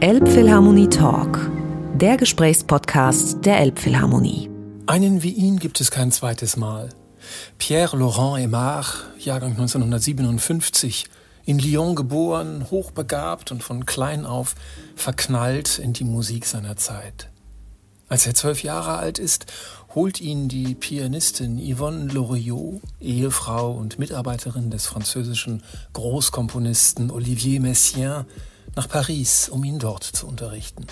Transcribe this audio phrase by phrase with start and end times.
[0.00, 1.50] Elbphilharmonie Talk,
[1.94, 4.50] der Gesprächspodcast der Elbphilharmonie.
[4.86, 6.90] Einen wie ihn gibt es kein zweites Mal.
[7.58, 11.06] Pierre Laurent Aimard, Jahrgang 1957,
[11.46, 14.56] in Lyon geboren, hochbegabt und von klein auf
[14.96, 17.30] verknallt in die Musik seiner Zeit.
[18.08, 19.46] Als er zwölf Jahre alt ist,
[19.94, 25.62] holt ihn die Pianistin Yvonne Loriot, Ehefrau und Mitarbeiterin des französischen
[25.94, 28.26] Großkomponisten Olivier Messiaen,
[28.76, 30.86] nach Paris, um ihn dort zu unterrichten.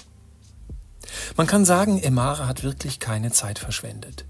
[1.37, 4.25] Man kann sagen, Aymar hat wirklich keine Zeit verschwendet.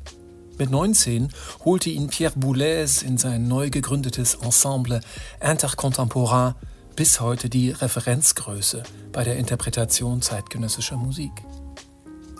[0.59, 1.33] Mit 19
[1.65, 5.01] holte ihn Pierre Boulez in sein neu gegründetes Ensemble
[5.41, 6.55] Intercontemporain
[6.95, 11.33] bis heute die Referenzgröße bei der Interpretation zeitgenössischer Musik.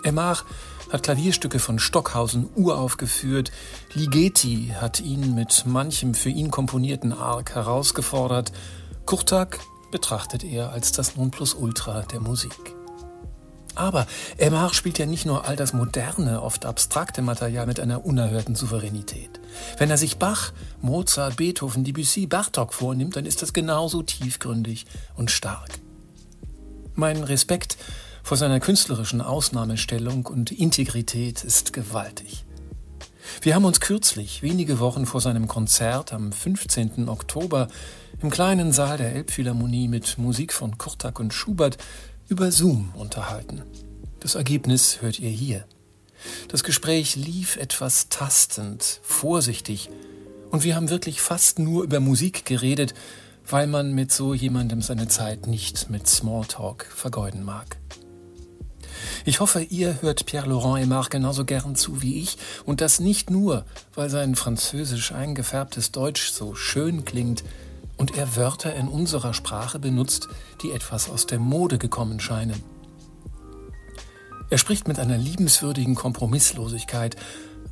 [0.05, 0.39] Aymar
[0.91, 3.51] hat Klavierstücke von Stockhausen uraufgeführt,
[3.95, 8.53] Ligeti hat ihn mit manchem für ihn komponierten Arc herausgefordert,
[9.07, 9.59] Kurtak
[9.93, 12.75] betrachtet er als das Nonplusultra der Musik.
[13.75, 14.07] Aber
[14.39, 19.41] Aymar spielt ja nicht nur all das moderne, oft abstrakte Material mit einer unerhörten Souveränität.
[19.79, 24.85] Wenn er sich Bach, Mozart, Beethoven, Debussy, Bartok vornimmt, dann ist das genauso tiefgründig
[25.17, 25.71] und stark.
[26.95, 27.79] Mein Respekt
[28.23, 32.45] vor seiner künstlerischen Ausnahmestellung und Integrität ist gewaltig.
[33.41, 37.09] Wir haben uns kürzlich, wenige Wochen vor seinem Konzert am 15.
[37.09, 37.69] Oktober,
[38.23, 41.77] im kleinen Saal der Elbphilharmonie mit Musik von Kurtak und Schubert
[42.29, 43.63] über Zoom unterhalten.
[44.21, 45.65] Das Ergebnis hört ihr hier.
[46.47, 49.91] Das Gespräch lief etwas tastend, vorsichtig,
[50.51, 52.95] und wir haben wirklich fast nur über Musik geredet,
[53.49, 57.79] weil man mit so jemandem seine Zeit nicht mit Smalltalk vergeuden mag.
[59.25, 63.65] Ich hoffe, ihr hört Pierre-Laurent Aymar genauso gern zu wie ich und das nicht nur,
[63.95, 67.43] weil sein französisch eingefärbtes Deutsch so schön klingt
[68.03, 70.29] und er Wörter in unserer Sprache benutzt,
[70.61, 72.61] die etwas aus der Mode gekommen scheinen.
[74.51, 77.15] Er spricht mit einer liebenswürdigen Kompromisslosigkeit,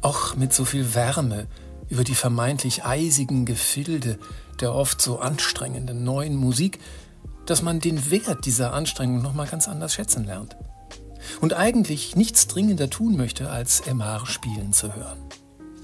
[0.03, 1.49] auch mit so viel Wärme
[1.89, 4.21] über die vermeintlich eisigen Gefilde
[4.61, 6.79] der oft so anstrengenden neuen Musik,
[7.45, 10.57] dass man den Wert dieser Anstrengung noch mal ganz anders schätzen lernt
[11.41, 15.19] und eigentlich nichts dringender tun möchte, als Emar spielen zu hören.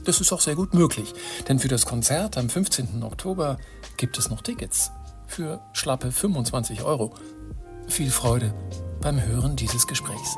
[0.04, 1.15] Das ist auch sehr gut möglich,
[1.49, 3.03] denn für das Konzert am 15.
[3.03, 3.59] Oktober
[3.96, 4.92] gibt es noch Tickets
[5.26, 7.14] für schlappe 25 Euro.
[7.88, 8.54] Viel Freude
[9.00, 10.36] beim Hören dieses Gesprächs.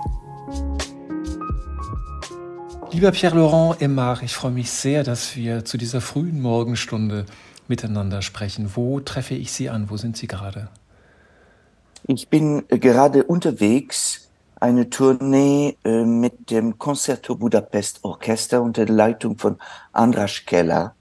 [2.91, 7.27] Lieber Pierre-Laurent Emar, ich freue mich sehr, dass wir zu dieser frühen Morgenstunde
[7.69, 8.73] miteinander sprechen.
[8.75, 9.91] Wo treffe ich Sie an?
[9.91, 10.69] Wo sind Sie gerade?
[12.07, 14.29] Ich bin gerade unterwegs
[14.61, 19.59] eine Tournee äh, mit dem Concerto Budapest Orchester unter der Leitung von
[19.93, 20.95] Andras Keller.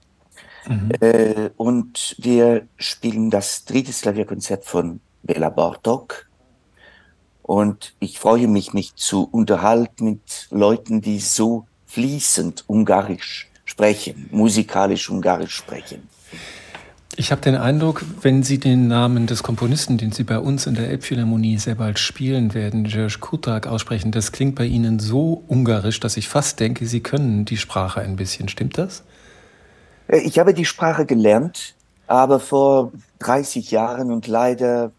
[0.68, 0.90] Mhm.
[1.00, 6.26] Äh, und wir spielen das dritte Klavierkonzert von Bela Bartok.
[7.42, 15.08] Und ich freue mich, mich zu unterhalten mit Leuten, die so fließend Ungarisch sprechen, musikalisch
[15.08, 16.08] Ungarisch sprechen.
[17.16, 20.74] Ich habe den Eindruck, wenn Sie den Namen des Komponisten, den Sie bei uns in
[20.74, 25.98] der Elbphilharmonie sehr bald spielen werden, George Kutak, aussprechen, das klingt bei Ihnen so ungarisch,
[25.98, 28.48] dass ich fast denke, Sie können die Sprache ein bisschen.
[28.48, 29.02] Stimmt das?
[30.08, 31.74] Äh, ich habe die Sprache gelernt,
[32.06, 34.92] aber vor 30 Jahren und leider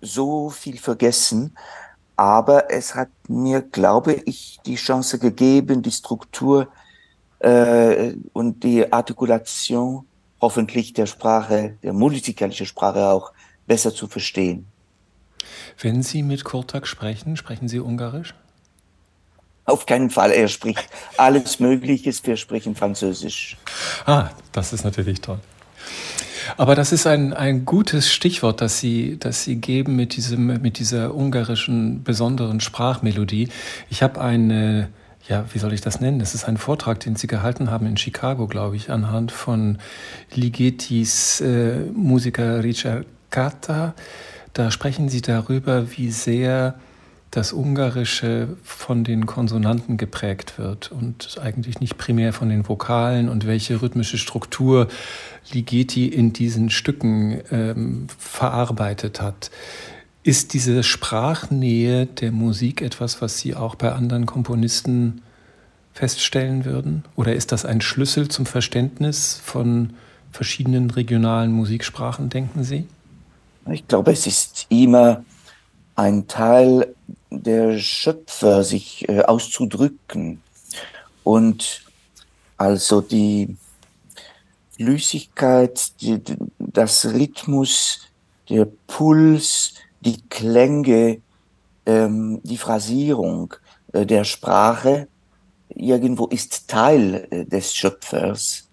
[0.00, 1.56] so viel vergessen.
[2.16, 6.68] Aber es hat mir, glaube ich, die Chance gegeben, die Struktur
[7.40, 10.06] äh, und die Artikulation
[10.40, 13.32] hoffentlich der Sprache, der multikalischen Sprache auch
[13.66, 14.66] besser zu verstehen.
[15.80, 18.34] Wenn Sie mit Kurtak sprechen, sprechen Sie Ungarisch?
[19.64, 20.30] Auf keinen Fall.
[20.32, 22.12] Er spricht alles Mögliche.
[22.24, 23.56] Wir sprechen Französisch.
[24.06, 25.38] Ah, das ist natürlich toll.
[26.56, 30.78] Aber das ist ein, ein gutes Stichwort, das Sie, das Sie geben mit, diesem, mit
[30.78, 33.48] dieser ungarischen besonderen Sprachmelodie.
[33.88, 34.90] Ich habe eine
[35.28, 36.18] ja, wie soll ich das nennen?
[36.18, 39.78] Das ist ein Vortrag, den Sie gehalten haben in Chicago, glaube ich, anhand von
[40.34, 43.94] Ligetis äh, Musiker Richard Kata.
[44.52, 46.74] Da sprechen Sie darüber, wie sehr
[47.34, 53.44] das Ungarische von den Konsonanten geprägt wird und eigentlich nicht primär von den Vokalen und
[53.44, 54.86] welche rhythmische Struktur
[55.52, 59.50] Ligeti in diesen Stücken ähm, verarbeitet hat.
[60.22, 65.22] Ist diese Sprachnähe der Musik etwas, was Sie auch bei anderen Komponisten
[65.92, 67.04] feststellen würden?
[67.16, 69.94] Oder ist das ein Schlüssel zum Verständnis von
[70.30, 72.86] verschiedenen regionalen Musiksprachen, denken Sie?
[73.70, 75.24] Ich glaube, es ist immer
[75.94, 76.94] ein Teil
[77.30, 80.42] der Schöpfer, sich äh, auszudrücken.
[81.22, 81.82] Und
[82.56, 83.56] also die
[84.76, 86.20] Flüssigkeit, die,
[86.58, 88.00] das Rhythmus,
[88.48, 91.22] der Puls, die Klänge
[91.86, 93.54] ähm, die Phrasierung
[93.92, 95.08] äh, der Sprache
[95.68, 98.68] irgendwo ist Teil äh, des Schöpfers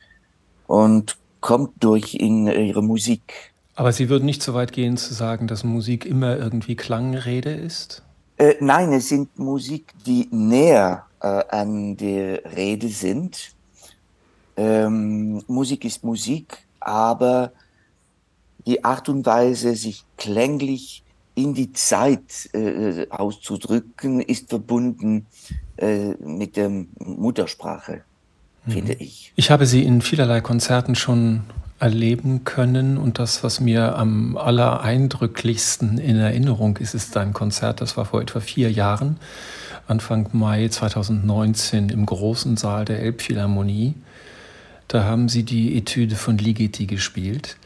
[0.68, 3.51] und kommt durch in ihre Musik.
[3.76, 8.04] Aber Sie würden nicht so weit gehen zu sagen, dass Musik immer irgendwie Klangrede ist?
[8.38, 13.54] Äh, nein, es sind Musik, die näher äh, an der Rede sind.
[14.58, 17.52] Ähm, Musik ist Musik, aber
[18.66, 21.04] die Art und Weise, sich klänglich
[21.36, 25.26] in die Zeit äh, auszudrücken, ist verbunden
[25.78, 26.70] äh, mit der
[27.00, 28.04] Muttersprache,
[28.66, 28.72] mhm.
[28.72, 29.32] finde ich.
[29.36, 31.42] Ich habe Sie in vielerlei Konzerten schon
[31.82, 37.98] erleben können und das, was mir am allereindrücklichsten in Erinnerung ist, ist ein Konzert, das
[37.98, 39.18] war vor etwa vier Jahren,
[39.88, 43.96] Anfang Mai 2019 im großen Saal der Elbphilharmonie.
[44.88, 47.58] Da haben Sie die Etüde von Ligeti gespielt.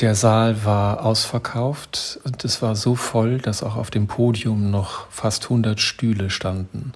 [0.00, 5.06] Der Saal war ausverkauft und es war so voll, dass auch auf dem Podium noch
[5.10, 6.92] fast 100 Stühle standen.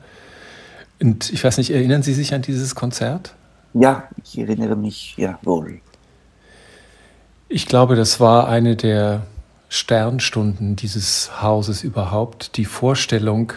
[1.01, 3.35] Und ich weiß nicht, erinnern Sie sich an dieses Konzert?
[3.73, 5.81] Ja, ich erinnere mich ja wohl.
[7.51, 9.23] Ich glaube, das war eine der
[9.71, 12.59] Sternstunden dieses Hauses überhaupt.
[12.59, 13.55] Die Vorstellung,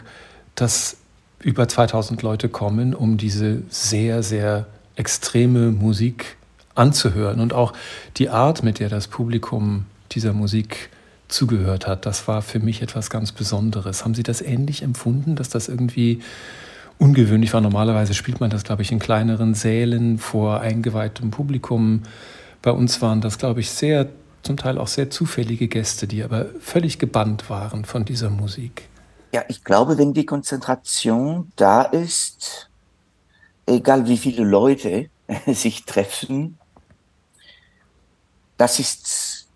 [0.56, 0.98] dass
[1.40, 4.66] über 2000 Leute kommen, um diese sehr, sehr
[4.96, 6.38] extreme Musik
[6.74, 7.74] anzuhören und auch
[8.16, 10.90] die Art, mit der das Publikum dieser Musik
[11.28, 14.06] zugehört hat, das war für mich etwas ganz Besonderes.
[14.06, 16.22] Haben Sie das ähnlich empfunden, dass das irgendwie
[16.98, 17.60] ungewöhnlich war?
[17.60, 22.04] Normalerweise spielt man das, glaube ich, in kleineren Sälen vor eingeweihtem Publikum.
[22.62, 24.10] Bei uns waren das, glaube ich, sehr,
[24.44, 28.88] zum Teil auch sehr zufällige Gäste, die aber völlig gebannt waren von dieser Musik.
[29.34, 32.70] Ja, ich glaube, wenn die Konzentration da ist,
[33.66, 35.10] egal wie viele Leute
[35.48, 36.58] sich treffen,
[38.58, 39.48] das ist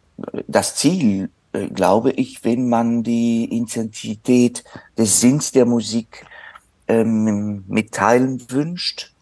[0.47, 4.63] das Ziel, äh, glaube ich, wenn man die Intensität
[4.97, 6.25] des Sinns der Musik
[6.87, 9.13] ähm, mitteilen wünscht.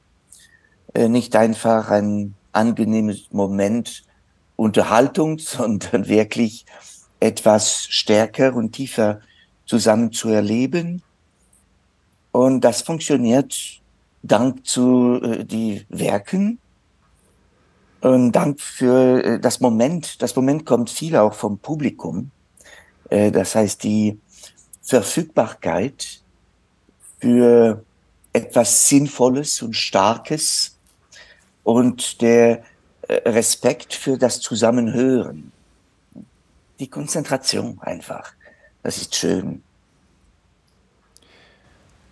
[0.94, 4.04] Äh, nicht einfach ein angenehmes Moment
[4.56, 6.66] Unterhaltung, sondern wirklich
[7.20, 9.22] etwas stärker und tiefer
[9.66, 11.04] zusammen zu erleben.
[12.32, 13.82] Und das funktioniert
[14.24, 16.60] dank zu äh, die Werken
[18.04, 20.22] und Dank für äh, das Moment.
[20.22, 22.32] Das Moment kommt viel auch vom Publikum.
[23.10, 24.20] Äh, das heißt, die
[24.82, 26.22] Verfügbarkeit
[27.20, 27.84] für
[28.34, 30.73] etwas Sinnvolles und Starkes
[31.64, 32.64] und der
[33.08, 35.52] äh, Respekt für das Zusammenhören.
[36.80, 38.34] Die Konzentration einfach.
[38.82, 39.64] Das ist schön.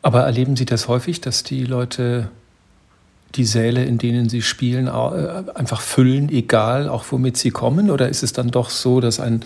[0.02, 2.32] Aber erleben Sie das häufig, dass die Leute
[3.36, 7.90] die Säle, in denen Sie spielen, äh, einfach füllen, egal auch womit Sie kommen?
[7.90, 9.42] Oder ist es dann doch so, dass ein,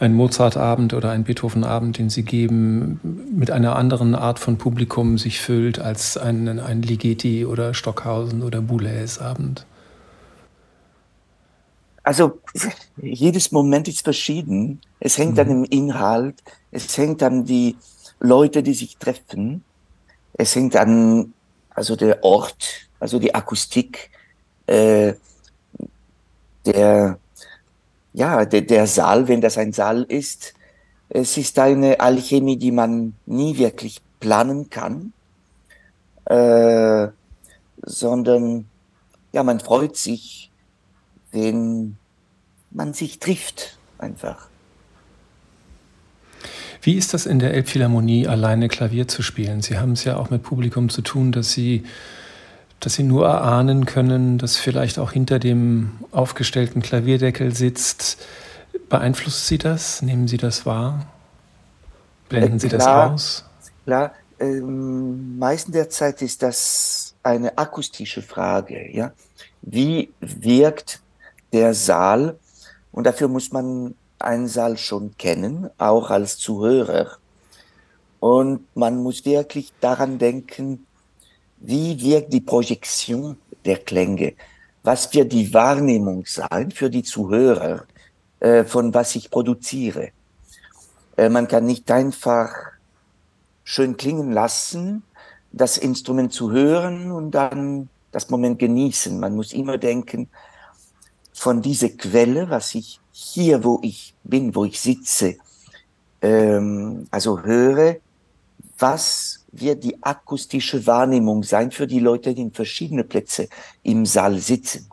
[0.00, 3.00] ein Mozart-Abend oder ein Beethoven-Abend, den Sie geben,
[3.32, 8.60] mit einer anderen Art von Publikum sich füllt als ein, ein Ligeti oder Stockhausen oder
[8.60, 9.66] Boulez-Abend?
[12.02, 12.40] Also
[13.02, 14.80] jedes Moment ist verschieden.
[15.00, 15.40] Es hängt mhm.
[15.40, 17.76] an dem Inhalt, es hängt an die
[18.20, 19.64] Leute, die sich treffen,
[20.34, 21.32] es hängt an
[21.76, 24.10] also der Ort, also die Akustik
[24.66, 25.14] äh,
[26.64, 27.18] der,
[28.12, 30.54] ja, der, der Saal, wenn das ein Saal ist.
[31.08, 35.12] Es ist eine Alchemie, die man nie wirklich planen kann,
[36.24, 37.08] äh,
[37.82, 38.66] sondern
[39.32, 40.50] ja, man freut sich,
[41.30, 41.96] wenn
[42.70, 44.48] man sich trifft, einfach.
[46.82, 49.60] Wie ist das in der Elbphilharmonie, alleine Klavier zu spielen?
[49.60, 51.84] Sie haben es ja auch mit Publikum zu tun, dass Sie
[52.80, 58.18] dass sie nur erahnen können, dass vielleicht auch hinter dem aufgestellten Klavierdeckel sitzt.
[58.88, 60.02] Beeinflusst Sie das?
[60.02, 61.06] Nehmen Sie das wahr?
[62.28, 63.44] Blenden Sie klar, das aus?
[63.84, 68.90] Klar, ähm, meisten der Zeit ist das eine akustische Frage.
[68.92, 69.12] Ja?
[69.62, 71.00] Wie wirkt
[71.52, 72.38] der Saal?
[72.92, 77.18] Und dafür muss man einen Saal schon kennen, auch als Zuhörer.
[78.20, 80.85] Und man muss wirklich daran denken,
[81.58, 84.34] wie wirkt die Projektion der Klänge?
[84.82, 87.84] Was wird die Wahrnehmung sein für die Zuhörer
[88.40, 90.10] äh, von was ich produziere?
[91.16, 92.52] Äh, man kann nicht einfach
[93.64, 95.02] schön klingen lassen,
[95.52, 99.18] das Instrument zu hören und dann das Moment genießen.
[99.18, 100.28] Man muss immer denken,
[101.32, 105.36] von dieser Quelle, was ich hier, wo ich bin, wo ich sitze,
[106.22, 107.96] ähm, also höre,
[108.78, 113.48] was wird die akustische Wahrnehmung sein für die Leute, die in verschiedene Plätze
[113.82, 114.88] im Saal sitzen.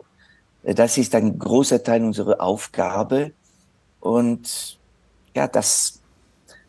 [0.62, 3.32] Das ist ein großer Teil unserer Aufgabe
[4.00, 4.78] und
[5.34, 6.00] ja, das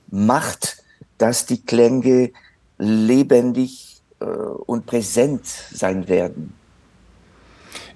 [0.10, 0.84] macht
[1.18, 2.32] dass die Klänge
[2.78, 6.54] lebendig äh, und präsent sein werden.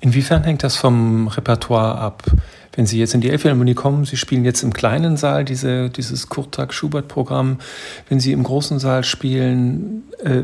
[0.01, 2.24] Inwiefern hängt das vom Repertoire ab?
[2.79, 6.29] Wenn Sie jetzt in die Elbphilharmonie kommen, Sie spielen jetzt im kleinen Saal diese, dieses
[6.29, 7.57] Kurtag-Schubert-Programm.
[8.07, 10.43] Wenn Sie im großen Saal spielen, äh,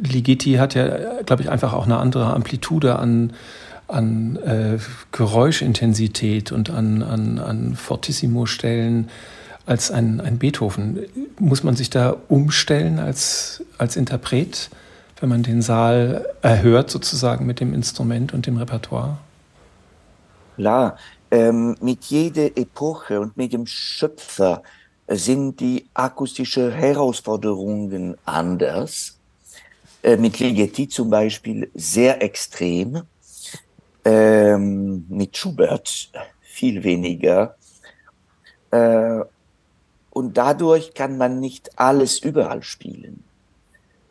[0.00, 3.34] Ligeti hat ja, glaube ich, einfach auch eine andere Amplitude an,
[3.86, 4.78] an äh,
[5.12, 9.08] Geräuschintensität und an, an, an Fortissimo-Stellen
[9.64, 10.98] als ein, ein Beethoven.
[11.38, 14.70] Muss man sich da umstellen als, als Interpret,
[15.20, 19.18] wenn man den Saal erhört, sozusagen mit dem Instrument und dem Repertoire?
[20.56, 20.96] Klar,
[21.30, 24.62] ähm, mit jeder Epoche und mit dem Schöpfer
[25.06, 29.18] sind die akustischen Herausforderungen anders.
[30.02, 33.02] Äh, mit Ligeti zum Beispiel sehr extrem,
[34.04, 36.10] ähm, mit Schubert
[36.40, 37.56] viel weniger.
[38.70, 39.20] Äh,
[40.10, 43.22] und dadurch kann man nicht alles überall spielen.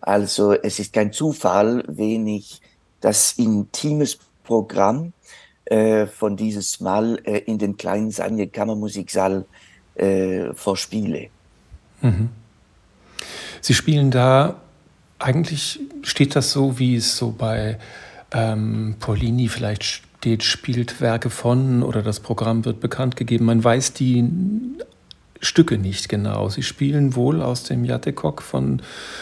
[0.02, 2.62] Also es ist kein Zufall, wenn ich
[3.02, 5.14] das intimes Programm
[5.70, 9.46] äh, von dieses Mal äh, in den kleinen Sanje Kammermusiksaal
[9.96, 11.28] äh, vorspiele.
[12.02, 12.30] Mhm.
[13.62, 14.62] Sie spielen da,
[15.20, 17.78] eigentlich steht das so, wie es so bei
[18.32, 23.46] ähm, Paulini vielleicht steht, spielt Werke von oder das Programm wird bekannt gegeben.
[23.46, 24.28] Man weiß die
[25.40, 26.50] Stücke nicht genau.
[26.50, 28.82] Sie spielen wohl aus dem Jatekok von,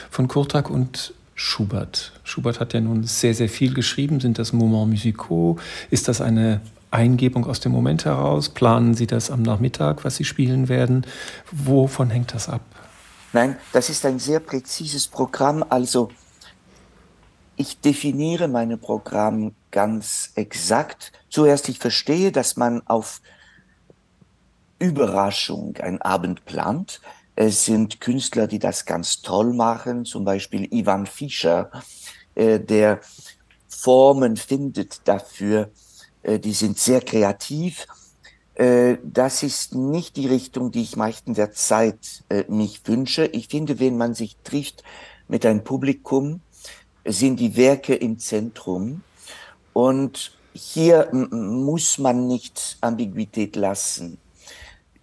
[0.10, 2.14] von Kurtak und Schubert.
[2.24, 4.20] Schubert hat ja nun sehr, sehr viel geschrieben.
[4.20, 5.62] Sind das Moments musicaux?
[5.92, 8.50] Ist das eine Eingebung aus dem Moment heraus?
[8.50, 11.06] Planen Sie das am Nachmittag, was Sie spielen werden?
[11.52, 12.62] Wovon hängt das ab?
[13.34, 15.64] Nein, das ist ein sehr präzises Programm.
[15.70, 16.10] Also
[17.56, 21.12] ich definiere meine Programm ganz exakt.
[21.30, 23.22] Zuerst, ich verstehe, dass man auf
[24.80, 27.00] Überraschung einen Abend plant.
[27.40, 31.70] Es sind Künstler, die das ganz toll machen, zum Beispiel Ivan Fischer,
[32.34, 33.00] äh, der
[33.68, 35.70] Formen findet dafür,
[36.24, 37.86] äh, die sind sehr kreativ.
[38.56, 43.26] Äh, das ist nicht die Richtung, die ich meisten der Zeit mich wünsche.
[43.26, 44.84] Ich finde, wenn man sich trifft
[45.28, 46.42] mit einem Publikum,
[47.06, 49.04] sind die Werke im Zentrum.
[49.74, 54.18] Und hier muss man nicht Ambiguität lassen.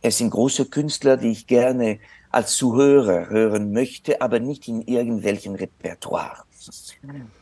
[0.02, 2.00] Es sind große Künstler, die ich gerne
[2.34, 6.44] als Zuhörer hören möchte, aber nicht in irgendwelchen Repertoire.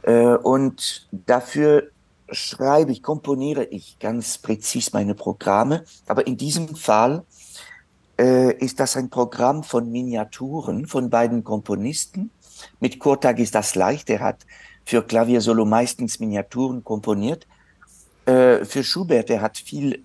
[0.02, 1.90] Äh, und dafür
[2.30, 5.84] schreibe ich, komponiere ich ganz präzis meine Programme.
[6.06, 7.24] Aber in diesem Fall
[8.18, 12.30] äh, ist das ein Programm von Miniaturen von beiden Komponisten.
[12.80, 14.10] Mit Kurtag ist das leicht.
[14.10, 14.46] Er hat
[14.84, 17.46] für Klaviersolo meistens Miniaturen komponiert.
[18.26, 20.04] Äh, für Schubert, er hat viel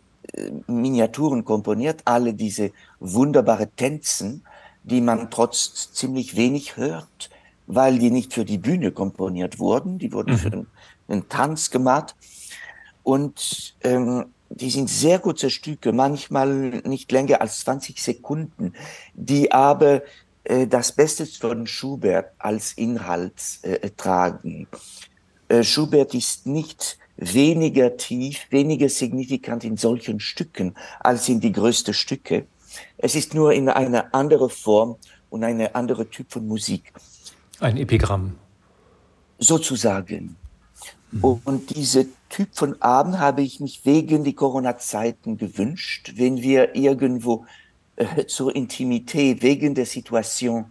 [0.68, 4.44] Miniaturen komponiert, alle diese wunderbare Tänzen,
[4.90, 7.30] die man trotz ziemlich wenig hört,
[7.68, 10.38] weil die nicht für die Bühne komponiert wurden, die wurden mhm.
[10.38, 10.68] für den,
[11.10, 12.16] den, Tanz gemacht.
[13.04, 18.74] Und ähm, die sind sehr kurze Stücke, manchmal nicht länger als 20 Sekunden,
[19.14, 20.04] die aber
[20.46, 24.68] äh, das Beste von Schubert als Inhalt äh, tragen.
[25.50, 31.94] Äh, Schubert ist nicht weniger tief, weniger signifikant in solchen Stücken als in die größten
[31.94, 32.46] Stücke.
[32.98, 34.98] Es ist nur in einer anderen Form
[35.30, 36.94] und eine andere Typ von Musik.
[37.60, 38.36] Ein Epigramm.
[39.40, 40.36] Sozusagen.
[41.12, 41.24] Mhm.
[41.24, 47.46] Und diese Typ von Abend habe ich mich wegen die Corona-Zeiten gewünscht, wenn wir irgendwo
[47.96, 50.66] äh, zur Intimität wegen der Situation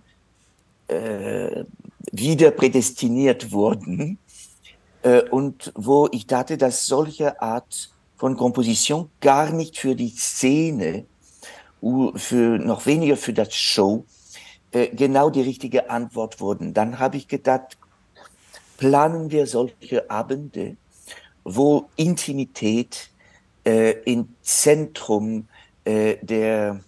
[0.89, 1.65] äh,
[2.13, 4.19] wieder prädestiniert wurden
[5.03, 11.07] äh, und wo ich dachte, dass solche Art von Komposition gar nicht für die Szene,
[12.15, 14.05] für noch weniger für das Show,
[14.73, 16.75] äh, genau die richtige Antwort wurden.
[16.75, 17.77] Dann habe ich gedacht,
[18.77, 20.77] planen wir solche Abende,
[21.45, 23.11] wo Intimität
[23.65, 25.49] äh, im Zentrum
[25.85, 26.81] äh, der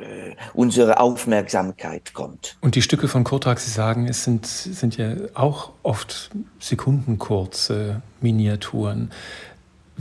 [0.00, 2.56] äh, unsere Aufmerksamkeit kommt.
[2.60, 9.10] Und die Stücke von Kurtag, Sie sagen, es sind, sind ja auch oft sekundenkurze Miniaturen.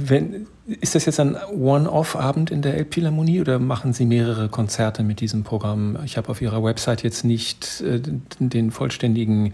[0.01, 5.19] Wenn, ist das jetzt ein One-Off-Abend in der Elbphilharmonie oder machen Sie mehrere Konzerte mit
[5.19, 5.97] diesem Programm?
[6.05, 7.99] Ich habe auf Ihrer Website jetzt nicht äh,
[8.39, 9.53] den vollständigen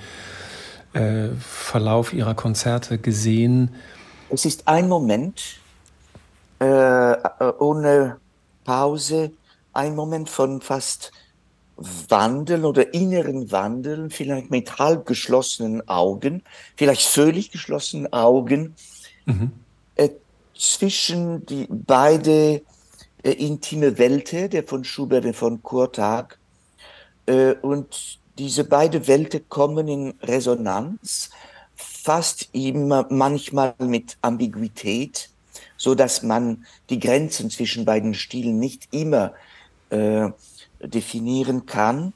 [0.94, 3.72] äh, Verlauf Ihrer Konzerte gesehen.
[4.30, 5.42] Es ist ein Moment
[6.60, 7.18] äh, äh
[7.60, 8.18] ohne
[8.64, 9.32] Pause
[9.74, 11.12] ein Moment von fast
[11.78, 16.44] Wandeln oder inneren Wandeln, vielleicht mit halb geschlossenen Augen,
[16.78, 18.75] vielleicht völlig geschlossenen Augen,
[19.25, 19.52] mhm.
[20.58, 22.62] Zwischen die beide
[23.24, 26.40] äh, intime Welten, der von Schubert und von Kurtag,
[27.26, 31.30] äh, und diese beiden Welten kommen in Resonanz,
[31.76, 35.30] fast immer manchmal mit Ambiguität,
[35.78, 39.34] so dass man die Grenzen zwischen beiden Stilen nicht immer
[39.90, 40.30] äh,
[40.82, 42.14] definieren kann,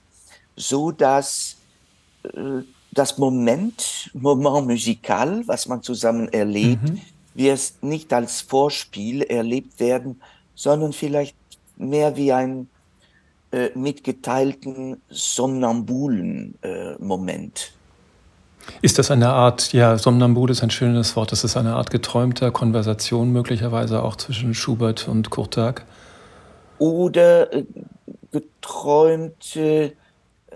[0.56, 1.58] so dass
[2.24, 7.02] äh, das Moment, Moment musikal, was man zusammen erlebt, mhm.
[7.40, 10.22] Wird nicht als Vorspiel erlebt werden,
[10.54, 11.36] sondern vielleicht
[11.78, 12.68] mehr wie ein
[13.52, 17.72] äh, mitgeteilten somnambulen äh, Moment.
[18.82, 22.52] Ist das eine Art, ja, Somnambul ist ein schönes Wort, das ist eine Art geträumter
[22.52, 25.86] Konversation möglicherweise auch zwischen Schubert und Kurtag?
[26.78, 27.64] Oder äh,
[28.32, 29.94] geträumte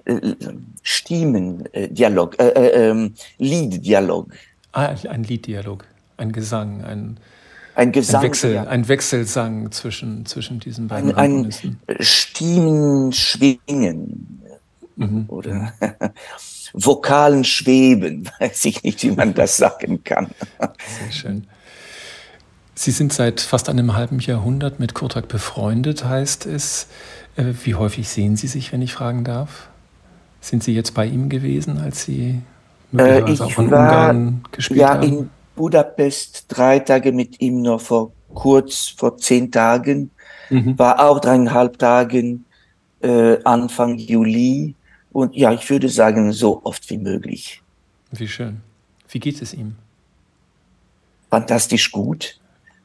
[0.05, 0.35] äh,
[0.83, 4.31] Stimmendialog, äh, äh, ähm, Lieddialog.
[4.73, 5.85] Ah, ein Lieddialog,
[6.17, 7.17] ein Gesang, ein,
[7.75, 8.65] ein Gesang, ein, Wechsel, ja.
[8.65, 14.41] ein Wechselsang zwischen, zwischen diesen beiden ein, ein Stimmenschwingen
[14.95, 15.25] mhm.
[15.27, 15.73] oder
[16.73, 20.27] vokalen Schweben, weiß ich nicht, wie man das sagen kann.
[20.59, 21.47] Sehr schön.
[22.75, 26.87] Sie sind seit fast einem halben Jahrhundert mit Kurtak befreundet, heißt es.
[27.35, 29.69] Äh, wie häufig sehen Sie sich, wenn ich fragen darf?
[30.41, 32.41] Sind Sie jetzt bei ihm gewesen, als Sie
[32.91, 35.29] möglicherweise äh, auch in Ungarn gespielt ja, haben?
[35.55, 40.11] Budapest drei Tage mit ihm noch vor kurz vor zehn Tagen.
[40.49, 40.77] Mhm.
[40.77, 42.45] War auch dreieinhalb Tagen
[43.01, 44.75] äh, Anfang Juli.
[45.11, 47.61] Und ja, ich würde sagen, so oft wie möglich.
[48.11, 48.61] Wie schön.
[49.09, 49.75] Wie geht es ihm?
[51.29, 52.39] Fantastisch gut.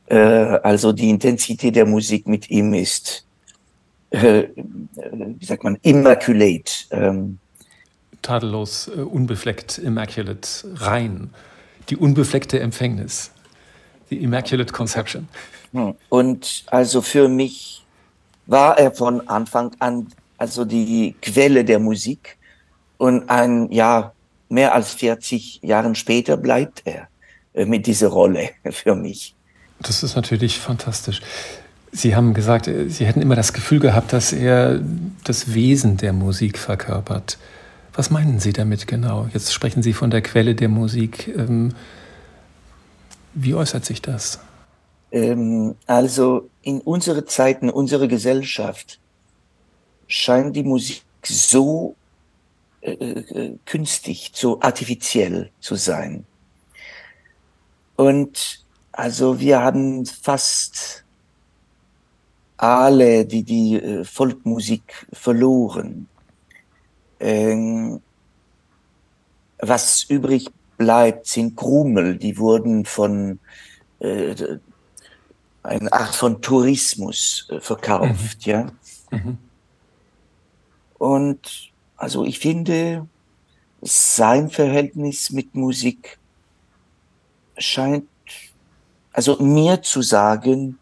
[0.07, 3.25] Äh, also die Intensität der Musik mit ihm ist,
[4.11, 4.45] äh,
[4.95, 6.73] wie sagt man, immaculate.
[6.91, 7.39] Ähm,
[8.23, 11.31] Tadellos, äh, unbefleckt, immaculate, rein.
[11.89, 13.31] Die unbefleckte Empfängnis.
[14.11, 15.29] Die Immaculate Conception.
[16.09, 17.85] Und also für mich
[18.47, 22.39] war er von Anfang an also die Quelle der Musik.
[22.97, 24.15] Und ein Jahr,
[24.49, 27.09] mehr als 40 Jahren später bleibt er
[27.55, 29.35] äh, mit dieser Rolle für mich.
[29.81, 31.21] Das ist natürlich fantastisch.
[31.93, 34.81] Sie haben gesagt, äh, Sie hätten immer das Gefühl gehabt, dass er
[35.25, 37.39] das Wesen der Musik verkörpert.
[37.99, 39.29] Was meinen Sie damit genau?
[39.35, 41.35] Jetzt sprechen Sie von der Quelle der Musik.
[41.37, 41.75] Ähm,
[43.35, 44.39] wie äußert sich das?
[45.11, 49.01] Ähm, also in unserer Zeit, in unserer Gesellschaft
[50.07, 51.97] scheint die Musik so
[52.83, 56.25] äh, äh, künstlich, so artifiziell zu sein.
[57.97, 61.03] Und also wir haben fast
[62.59, 66.07] alle die, die äh, Volkmusik verloren.
[67.21, 68.01] Ähm,
[69.59, 73.41] was übrig bleibt, sind Krumel, die wurden von
[73.99, 74.35] äh,
[75.63, 78.51] einer Art von Tourismus äh, verkauft, mhm.
[78.51, 78.73] ja.
[79.11, 79.39] Mhm.
[80.99, 83.07] Und also ich finde,
[83.83, 86.19] sein Verhältnis mit Musik
[87.57, 88.07] scheint
[89.13, 90.79] also mir zu sagen,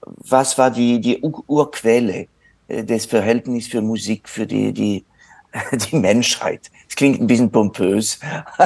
[0.00, 2.26] was war die, die Urquelle
[2.66, 5.04] äh, des Verhältnisses für Musik für die, die,
[5.90, 6.70] die Menschheit.
[6.88, 8.18] Es klingt ein bisschen pompös,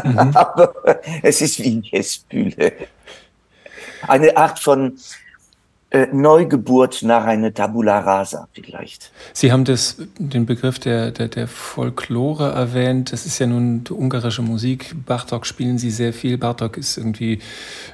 [0.05, 0.19] mhm.
[0.35, 0.75] aber
[1.23, 2.73] es ist wie Jespüle.
[4.07, 4.99] Eine Art von
[5.95, 9.13] äh, Neugeburt nach einer Tabula rasa vielleicht.
[9.33, 13.13] Sie haben das, den Begriff der, der, der Folklore erwähnt.
[13.13, 14.95] Das ist ja nun ungarische Musik.
[15.07, 16.37] Bartok spielen Sie sehr viel.
[16.37, 17.39] Bartok ist irgendwie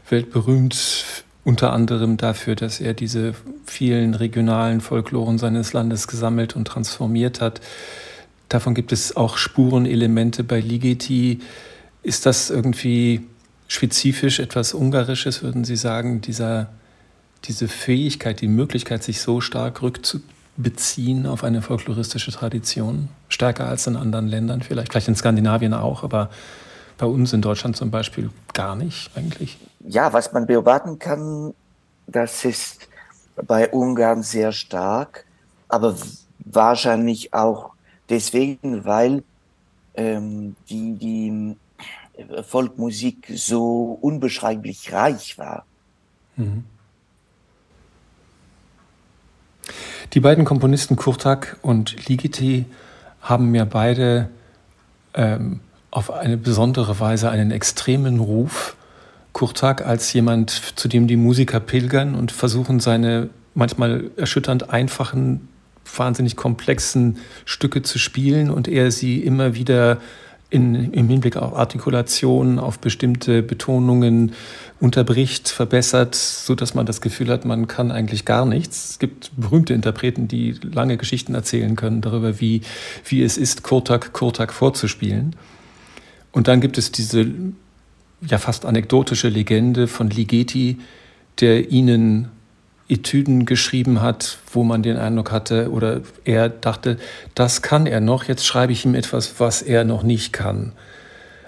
[0.08, 1.04] weltberühmt
[1.44, 3.34] unter anderem dafür, dass er diese
[3.66, 7.60] vielen regionalen Folkloren seines Landes gesammelt und transformiert hat.
[8.50, 11.40] Davon gibt es auch Spurenelemente bei Ligeti.
[12.02, 13.26] Ist das irgendwie
[13.68, 16.68] spezifisch etwas Ungarisches, würden Sie sagen, dieser
[17.44, 23.96] diese Fähigkeit, die Möglichkeit, sich so stark rückzubeziehen auf eine folkloristische Tradition, stärker als in
[23.96, 26.30] anderen Ländern vielleicht, vielleicht in Skandinavien auch, aber
[26.98, 29.58] bei uns in Deutschland zum Beispiel gar nicht eigentlich.
[29.86, 31.54] Ja, was man beobachten kann,
[32.06, 32.88] das ist
[33.46, 35.24] bei Ungarn sehr stark,
[35.68, 35.96] aber
[36.40, 37.70] wahrscheinlich auch
[38.10, 39.22] deswegen, weil
[39.94, 41.56] ähm, die, die
[42.42, 45.64] Volkmusik so unbeschreiblich reich war.
[46.36, 46.64] Mhm.
[50.12, 52.66] Die beiden Komponisten Kurtak und Ligeti
[53.20, 54.28] haben mir beide
[55.14, 58.76] ähm, auf eine besondere Weise einen extremen Ruf.
[59.32, 65.48] Kurtak als jemand, zu dem die Musiker pilgern und versuchen, seine manchmal erschütternd einfachen,
[65.98, 69.98] wahnsinnig komplexen Stücke zu spielen und er sie immer wieder
[70.50, 74.32] in, im Hinblick auf Artikulation, auf bestimmte Betonungen
[74.80, 78.90] unterbricht, verbessert, so dass man das Gefühl hat, man kann eigentlich gar nichts.
[78.90, 82.62] Es gibt berühmte Interpreten, die lange Geschichten erzählen können darüber, wie,
[83.04, 85.36] wie es ist, Kurtak, Kurtak vorzuspielen.
[86.32, 87.26] Und dann gibt es diese
[88.26, 90.78] ja fast anekdotische Legende von Ligeti,
[91.40, 92.28] der ihnen
[92.90, 96.98] Etüden geschrieben hat, wo man den Eindruck hatte oder er dachte,
[97.34, 100.72] das kann er noch, jetzt schreibe ich ihm etwas, was er noch nicht kann.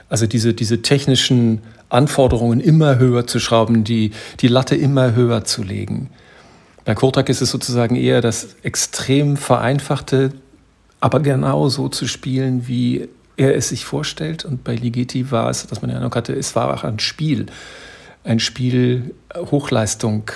[0.09, 5.63] Also diese, diese technischen Anforderungen immer höher zu schrauben, die, die Latte immer höher zu
[5.63, 6.11] legen.
[6.85, 10.33] Bei Kurtak ist es sozusagen eher das extrem vereinfachte,
[11.01, 14.45] aber genau so zu spielen, wie er es sich vorstellt.
[14.45, 17.47] Und bei Ligeti war es, dass man den Eindruck hatte, es war auch ein Spiel.
[18.25, 20.31] Ein Spiel Hochleistung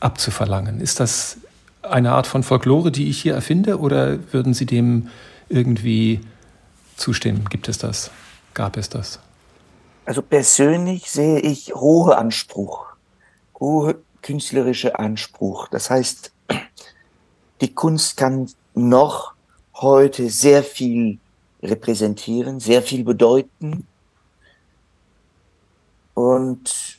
[0.00, 0.80] abzuverlangen.
[0.80, 1.38] Ist das
[1.82, 5.08] eine Art von Folklore, die ich hier erfinde, oder würden Sie dem
[5.48, 6.20] irgendwie
[6.96, 7.46] zustimmen?
[7.48, 8.10] Gibt es das?
[8.54, 9.20] Gab es das?
[10.04, 12.86] Also persönlich sehe ich hohe Anspruch,
[13.60, 15.68] hohe künstlerische Anspruch.
[15.68, 16.32] Das heißt,
[17.60, 19.34] die Kunst kann noch
[19.74, 21.18] heute sehr viel
[21.62, 23.86] repräsentieren, sehr viel bedeuten.
[26.14, 26.98] Und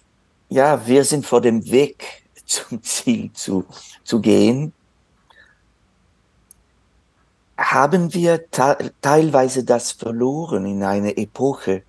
[0.49, 3.65] ja, wir sind vor dem Weg zum Ziel zu,
[4.03, 4.73] zu gehen.
[7.57, 8.45] Haben wir
[9.01, 11.83] teilweise das verloren in einer Epoche,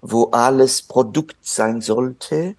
[0.00, 2.54] wo alles Produkt sein sollte,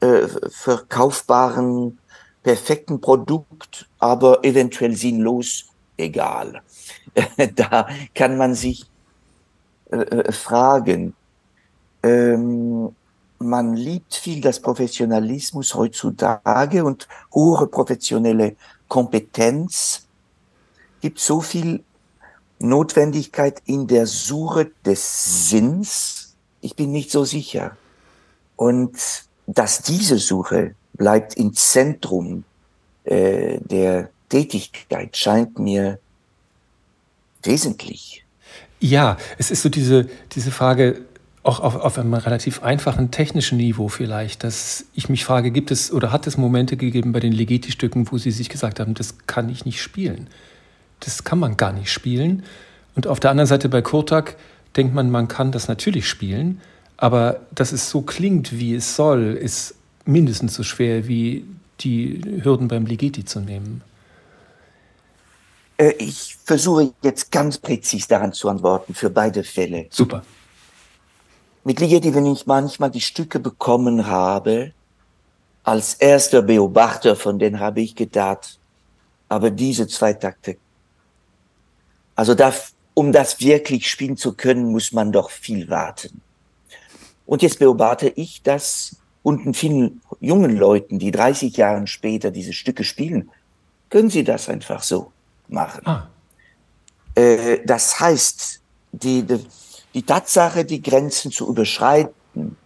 [0.00, 1.98] äh, verkaufbaren,
[2.42, 6.62] perfekten Produkt, aber eventuell sinnlos, egal.
[7.54, 8.86] da kann man sich
[9.90, 11.14] äh, äh, fragen,
[12.02, 12.94] ähm,
[13.38, 18.56] man liebt viel das Professionalismus heutzutage und hohe professionelle
[18.88, 20.06] Kompetenz
[21.00, 21.82] gibt so viel
[22.58, 26.34] Notwendigkeit in der Suche des Sinns.
[26.60, 27.76] Ich bin nicht so sicher.
[28.56, 28.98] Und
[29.46, 32.44] dass diese Suche bleibt im Zentrum
[33.04, 36.00] äh, der Tätigkeit, scheint mir
[37.42, 38.24] wesentlich.
[38.80, 41.02] Ja, es ist so diese, diese Frage,
[41.42, 45.92] auch auf, auf einem relativ einfachen technischen Niveau vielleicht, dass ich mich frage, gibt es
[45.92, 49.48] oder hat es Momente gegeben bei den Legeti-Stücken, wo Sie sich gesagt haben, das kann
[49.48, 50.28] ich nicht spielen.
[51.00, 52.42] Das kann man gar nicht spielen.
[52.96, 54.36] Und auf der anderen Seite bei Kurtak
[54.76, 56.60] denkt man, man kann das natürlich spielen,
[56.96, 59.74] aber dass es so klingt, wie es soll, ist
[60.04, 61.44] mindestens so schwer wie
[61.80, 63.82] die Hürden beim Ligeti zu nehmen.
[65.76, 69.86] Äh, ich versuche jetzt ganz präzis daran zu antworten für beide Fälle.
[69.90, 70.24] Super.
[71.64, 74.72] Mit Ligeti, wenn ich manchmal die Stücke bekommen habe,
[75.64, 78.58] als erster Beobachter von denen habe ich gedacht,
[79.28, 80.56] aber diese zwei Takte,
[82.14, 82.54] also da,
[82.94, 86.20] um das wirklich spielen zu können, muss man doch viel warten.
[87.26, 92.84] Und jetzt beobachte ich das unten vielen jungen Leuten, die 30 Jahre später diese Stücke
[92.84, 93.30] spielen,
[93.90, 95.12] können sie das einfach so
[95.48, 95.82] machen.
[95.86, 96.08] Ah.
[97.14, 98.60] Äh, das heißt,
[98.92, 99.44] die, die
[99.94, 102.56] die Tatsache, die Grenzen zu überschreiten,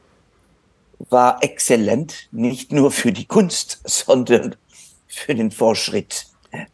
[1.11, 4.57] war exzellent, nicht nur für die Kunst, sondern
[5.07, 6.27] für den Fortschritt.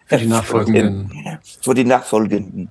[0.07, 1.41] Für die Nachfolgenden.
[1.63, 2.71] Für, die Nachfolgenden.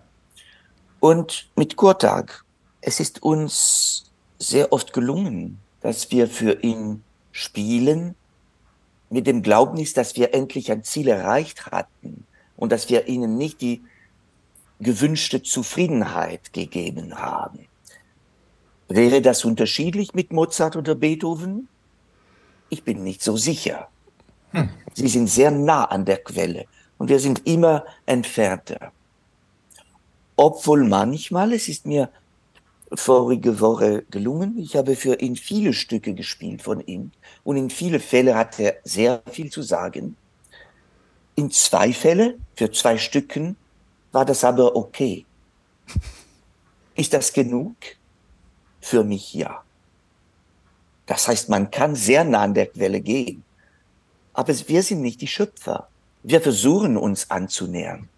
[0.99, 2.43] Und mit Kurtag,
[2.81, 8.15] es ist uns sehr oft gelungen, dass wir für ihn spielen,
[9.09, 12.25] mit dem Glaubnis, dass wir endlich ein Ziel erreicht hatten
[12.57, 13.81] und dass wir ihnen nicht die
[14.79, 17.67] gewünschte Zufriedenheit gegeben haben.
[18.87, 21.67] Wäre das unterschiedlich mit Mozart oder Beethoven?
[22.69, 23.89] Ich bin nicht so sicher.
[24.51, 24.69] Hm.
[24.93, 26.65] Sie sind sehr nah an der Quelle
[26.97, 28.91] und wir sind immer entfernter.
[30.35, 32.09] Obwohl manchmal, es ist mir
[32.93, 37.11] vorige Woche gelungen, ich habe für ihn viele Stücke gespielt von ihm
[37.43, 40.15] und in viele Fälle hat er sehr viel zu sagen.
[41.35, 43.57] In zwei Fälle, für zwei Stücken,
[44.17, 45.27] war das aber okay.
[46.95, 47.75] Ist das genug?
[48.81, 49.61] Für mich ja.
[51.05, 53.43] Das heißt, man kann sehr nah an der Quelle gehen.
[54.33, 55.87] Aber wir sind nicht die Schöpfer.
[56.23, 58.09] Wir versuchen uns anzunähern.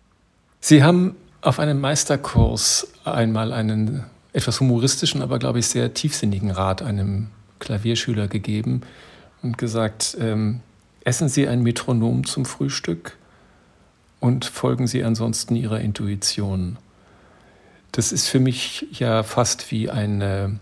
[0.61, 6.81] Sie haben auf einem Meisterkurs einmal einen etwas humoristischen, aber glaube ich sehr tiefsinnigen Rat
[6.81, 7.27] einem
[7.59, 8.83] Klavierschüler gegeben
[9.41, 10.61] und gesagt, ähm,
[11.03, 13.17] essen Sie ein Metronom zum Frühstück
[14.19, 16.77] und folgen Sie ansonsten Ihrer Intuition.
[17.91, 20.59] Das ist für mich ja fast wie eine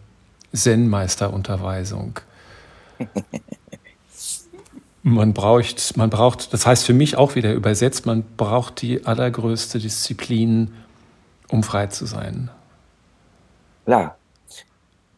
[0.53, 2.19] Zen-Meisterunterweisung.
[5.03, 9.79] Man braucht, man braucht, das heißt für mich auch wieder übersetzt, man braucht die allergrößte
[9.79, 10.73] Disziplin,
[11.47, 12.49] um frei zu sein.
[13.85, 14.17] Klar,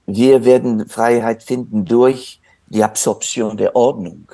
[0.05, 4.31] wir werden Freiheit finden durch die Absorption der Ordnung.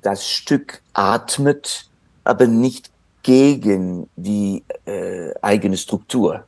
[0.00, 1.88] Das Stück atmet,
[2.22, 2.92] aber nicht
[3.28, 6.44] gegen die äh, eigene Struktur,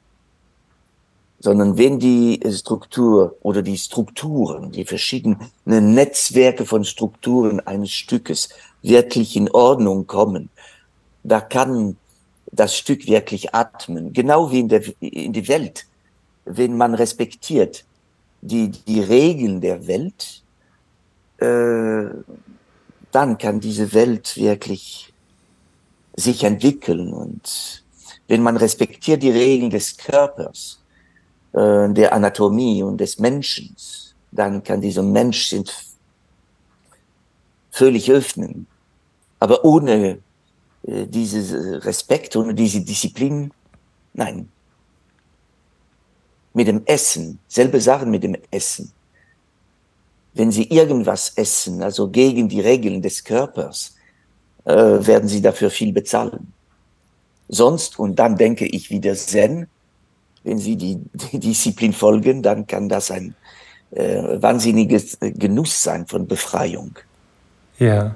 [1.39, 8.49] sondern wenn die Struktur oder die Strukturen, die verschiedenen Netzwerke von Strukturen eines Stückes
[8.81, 10.49] wirklich in Ordnung kommen,
[11.23, 11.99] da kann
[12.51, 15.85] das Stück wirklich atmen, genau wie in der, in die Welt.
[16.47, 17.85] Wenn man respektiert
[18.41, 20.43] die, die Regeln der Welt,
[21.41, 22.09] äh,
[23.13, 25.10] dann kann diese Welt wirklich
[26.17, 27.13] sich entwickeln.
[27.13, 27.85] Und
[28.29, 30.81] wenn man respektiert die Regeln des Körpers,
[31.53, 33.75] äh, der Anatomie und des Menschen,
[34.31, 35.71] dann kann dieser Mensch sich
[37.71, 38.67] völlig öffnen.
[39.39, 40.19] Aber ohne
[40.83, 43.53] äh, dieses Respekt, ohne diese Disziplin,
[44.13, 44.49] nein.
[46.53, 48.93] Mit dem Essen, selbe Sachen mit dem Essen.
[50.35, 53.97] Wenn Sie irgendwas essen, also gegen die Regeln des Körpers,
[54.71, 56.53] äh, werden Sie dafür viel bezahlen.
[57.49, 59.67] Sonst, und dann denke ich wieder Zen,
[60.45, 60.99] wenn Sie die,
[61.33, 63.35] die Disziplin folgen, dann kann das ein
[63.91, 66.99] äh, wahnsinniges Genuss sein von Befreiung.
[67.79, 68.15] Ja.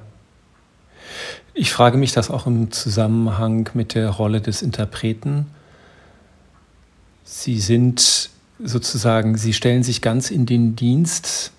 [1.53, 5.47] Ich frage mich das auch im Zusammenhang mit der Rolle des Interpreten.
[7.25, 8.31] Sie sind
[8.63, 11.53] sozusagen, Sie stellen sich ganz in den Dienst,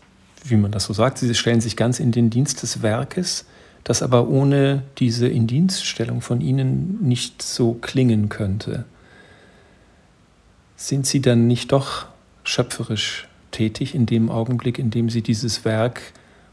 [0.43, 3.45] wie man das so sagt, Sie stellen sich ganz in den Dienst des Werkes,
[3.85, 8.83] das aber ohne diese Indienststellung von Ihnen nicht so klingen könnte.
[10.75, 12.07] Sind Sie dann nicht doch
[12.43, 16.01] schöpferisch tätig in dem Augenblick, in dem Sie dieses Werk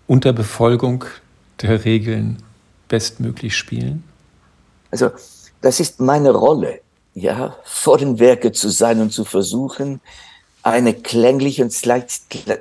[0.07, 1.07] unter Befolgung
[1.63, 2.37] der Regeln
[2.89, 4.05] bestmöglich spielen?
[4.91, 5.11] Also,
[5.63, 6.81] das ist meine Rolle,
[7.15, 10.03] ja, vor den Werke zu sein und zu versuchen,
[10.63, 11.73] eine klängliche und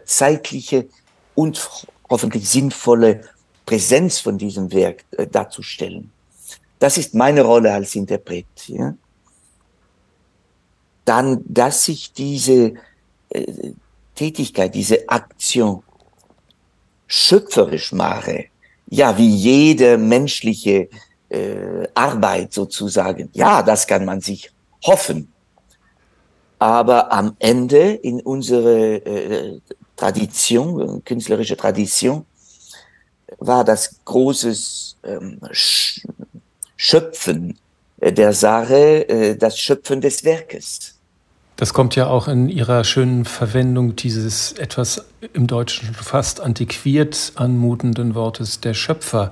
[0.06, 0.88] zeitliche
[1.36, 1.70] und
[2.10, 3.26] hoffentlich sinnvolle
[3.66, 6.12] Präsenz von diesem Werk äh, darzustellen.
[6.80, 8.46] Das ist meine Rolle als Interpret.
[8.68, 8.96] Ja?
[11.06, 12.74] Dann, dass ich diese
[13.30, 13.74] äh,
[14.16, 15.84] Tätigkeit, diese Aktion
[17.08, 18.46] schöpferisch mache,
[18.90, 20.90] ja, wie jede menschliche
[21.30, 23.30] äh, Arbeit sozusagen.
[23.34, 24.52] Ja, das kann man sich
[24.86, 25.32] hoffen.
[26.60, 29.60] Aber am Ende in unserer äh,
[29.96, 32.26] Tradition, künstlerische Tradition,
[33.40, 35.40] war das großes ähm,
[36.76, 37.58] Schöpfen
[38.02, 40.96] der Sache, äh, das Schöpfen des Werkes.
[41.56, 48.16] Das kommt ja auch in Ihrer schönen Verwendung dieses etwas im Deutschen fast antiquiert anmutenden
[48.16, 49.32] Wortes der Schöpfer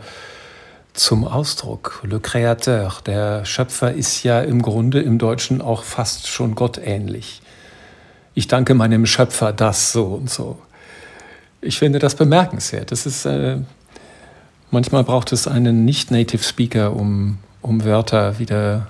[0.94, 2.02] zum Ausdruck.
[2.04, 7.42] Le Créateur, der Schöpfer ist ja im Grunde im Deutschen auch fast schon gottähnlich.
[8.36, 10.60] Ich danke meinem Schöpfer das so und so.
[11.62, 12.92] Ich finde das bemerkenswert.
[12.92, 13.58] Das ist, äh,
[14.72, 18.88] manchmal braucht es einen Nicht-Native Speaker, um, um Wörter wieder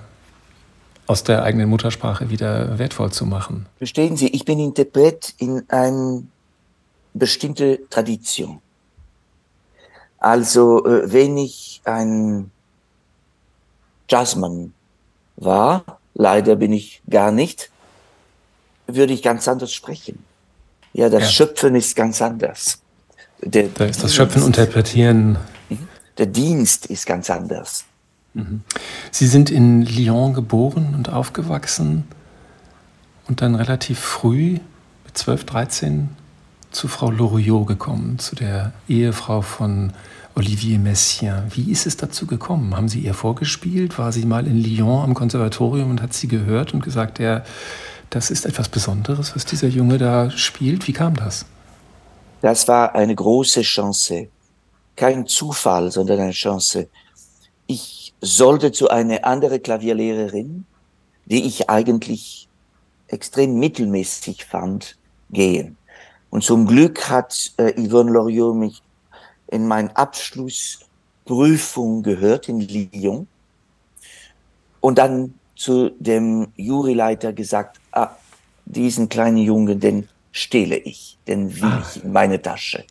[1.06, 3.66] aus der eigenen Muttersprache wieder wertvoll zu machen.
[3.78, 6.22] Verstehen Sie, ich bin Interpret in eine
[7.14, 8.60] bestimmte Tradition.
[10.18, 12.50] Also, äh, wenn ich ein
[14.08, 14.72] Jazzmann
[15.36, 17.70] war, leider bin ich gar nicht,
[18.86, 20.24] würde ich ganz anders sprechen.
[20.92, 21.28] Ja, das ja.
[21.28, 22.78] Schöpfen ist ganz anders.
[23.42, 25.38] Der, da ist das Schöpfen, Interpretieren.
[26.20, 27.86] Der Dienst ist ganz anders.
[28.34, 28.60] Mhm.
[29.10, 32.04] Sie sind in Lyon geboren und aufgewachsen
[33.26, 34.58] und dann relativ früh,
[35.06, 36.08] mit 12, 13,
[36.72, 39.94] zu Frau Loriot gekommen, zu der Ehefrau von
[40.34, 41.44] Olivier Messiaen.
[41.54, 42.76] Wie ist es dazu gekommen?
[42.76, 43.98] Haben Sie ihr vorgespielt?
[43.98, 47.44] War sie mal in Lyon am Konservatorium und hat sie gehört und gesagt, ja,
[48.10, 50.86] das ist etwas Besonderes, was dieser Junge da spielt?
[50.86, 51.46] Wie kam das?
[52.42, 54.28] Das war eine große Chance.
[55.00, 56.88] Kein Zufall, sondern eine Chance.
[57.66, 60.66] Ich sollte zu einer anderen Klavierlehrerin,
[61.24, 62.46] die ich eigentlich
[63.08, 64.98] extrem mittelmäßig fand,
[65.30, 65.78] gehen.
[66.28, 68.82] Und zum Glück hat äh, Yvonne Loriot mich
[69.46, 73.26] in meine Abschlussprüfung gehört in Lyon
[74.80, 78.10] und dann zu dem Juryleiter gesagt, ah,
[78.66, 81.82] diesen kleinen Jungen, den stehle ich, den will ah.
[81.82, 82.84] ich in meine Tasche.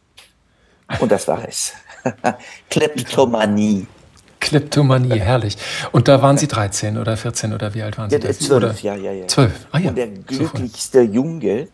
[1.00, 1.74] Und das war es.
[2.69, 3.88] Kleptomanie.
[4.39, 5.57] Kleptomanie, herrlich.
[5.91, 8.15] Und da waren Sie 13 oder 14 oder wie alt waren Sie?
[8.15, 8.75] Ja, 12, oder?
[8.81, 9.27] ja, ja, ja.
[9.27, 9.89] 12, ah ja.
[9.89, 11.67] Und der glücklichste Junge,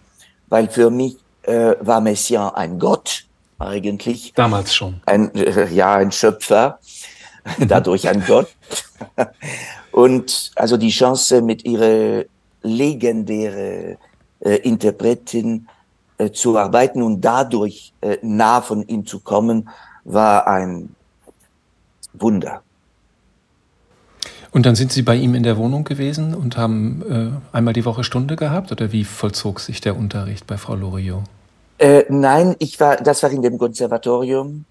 [0.47, 3.25] weil für mich äh, war Messiaen ein Gott
[3.59, 4.33] eigentlich.
[4.35, 5.01] Damals schon.
[5.05, 6.79] Ein, äh, ja, ein Schöpfer,
[7.57, 7.67] mhm.
[7.67, 8.47] dadurch ein Gott.
[9.91, 12.25] Und also die Chance mit ihrer
[12.61, 13.97] legendären
[14.39, 15.67] äh, Interpretin
[16.17, 19.69] äh, zu arbeiten und dadurch äh, nah von ihm zu kommen,
[20.06, 20.96] war ein
[22.13, 22.62] Wunder.
[24.52, 27.84] Und dann sind Sie bei ihm in der Wohnung gewesen und haben äh, einmal die
[27.84, 31.24] Woche Stunde gehabt oder wie vollzog sich der Unterricht bei Frau Loriot?
[31.78, 34.63] Äh, nein, ich war, das war in dem Konservatorium.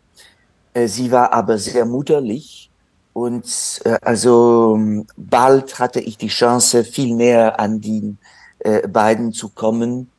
[0.72, 2.70] Äh, sie war aber sehr mutterlich
[3.12, 3.44] und
[3.84, 4.78] äh, also
[5.18, 8.16] bald hatte ich die Chance, viel näher an die
[8.60, 10.10] äh, beiden zu kommen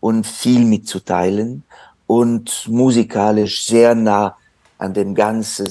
[0.00, 1.62] und viel mitzuteilen
[2.06, 4.36] und musikalisch sehr nah
[4.78, 5.68] an dem ganzen,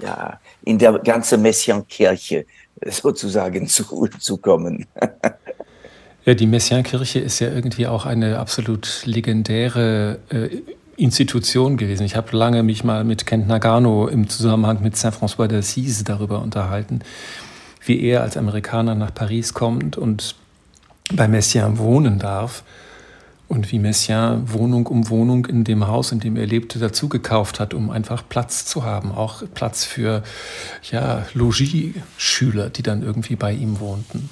[0.00, 2.46] ja, in der ganzen Messiankirche
[2.86, 4.86] sozusagen zu, zu kommen.
[6.24, 10.62] ja, die Messiankirche ist ja irgendwie auch eine absolut legendäre äh,
[10.96, 12.04] Institution gewesen.
[12.04, 17.00] Ich habe lange mich mal mit Kent Nagano im Zusammenhang mit Saint-François d'Assise darüber unterhalten,
[17.84, 20.36] wie er als Amerikaner nach Paris kommt und
[21.12, 22.62] bei Messiaen wohnen darf
[23.48, 27.60] und wie Messiaen Wohnung um Wohnung in dem Haus, in dem er lebte, dazu gekauft
[27.60, 30.22] hat, um einfach Platz zu haben, auch Platz für
[30.90, 34.30] ja, Logieschüler, die dann irgendwie bei ihm wohnten.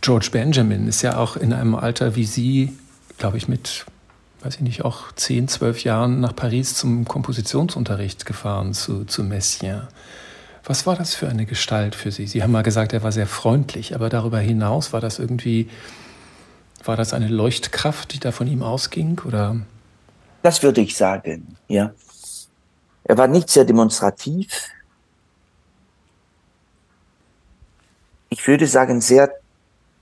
[0.00, 2.72] George Benjamin ist ja auch in einem Alter wie Sie,
[3.18, 3.86] glaube ich, mit,
[4.42, 9.88] weiß ich nicht, auch 10, 12 Jahren nach Paris zum Kompositionsunterricht gefahren zu, zu Messiaen.
[10.64, 12.26] Was war das für eine Gestalt für Sie?
[12.26, 15.68] Sie haben mal gesagt, er war sehr freundlich, aber darüber hinaus war das irgendwie
[16.88, 19.20] war das eine Leuchtkraft, die da von ihm ausging?
[19.24, 19.56] Oder?
[20.42, 21.92] Das würde ich sagen, ja.
[23.04, 24.68] Er war nicht sehr demonstrativ.
[28.28, 29.30] Ich würde sagen, sehr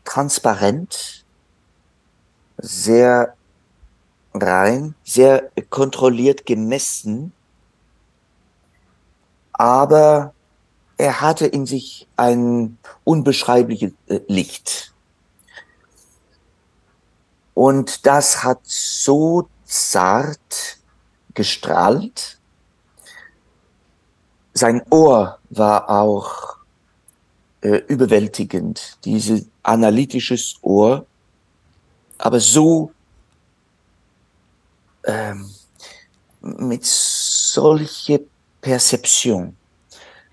[0.05, 1.25] transparent,
[2.59, 3.35] sehr
[4.33, 7.33] rein, sehr kontrolliert gemessen.
[9.53, 10.33] Aber
[10.97, 14.94] er hatte in sich ein unbeschreibliches äh, Licht.
[17.55, 20.79] Und das hat so zart
[21.35, 22.39] gestrahlt.
[24.53, 26.57] Sein Ohr war auch
[27.61, 31.07] äh, überwältigend, dieses analytisches Ohr,
[32.19, 32.93] aber so
[35.05, 35.51] ähm,
[36.41, 38.21] mit solcher
[38.61, 39.57] Perzeption,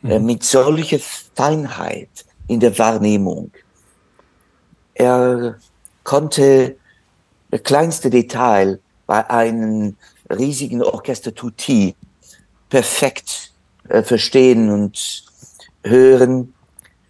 [0.04, 0.26] äh, mhm.
[0.26, 2.10] mit solcher Feinheit
[2.48, 3.52] in der Wahrnehmung.
[4.94, 5.58] Er
[6.04, 6.76] konnte
[7.52, 9.98] das kleinste Detail bei einem
[10.30, 11.96] riesigen Orchester Tutti
[12.70, 13.52] perfekt
[13.90, 15.26] äh, verstehen und
[15.84, 16.54] hören.